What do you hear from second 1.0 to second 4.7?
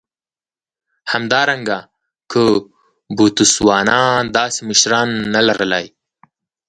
همدارنګه که بوتسوانا داسې